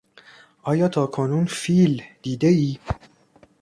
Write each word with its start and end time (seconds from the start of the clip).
آیا 0.63 0.87
تاکنون 0.87 1.45
فیل 1.45 2.03
دیدهای؟ 2.21 2.77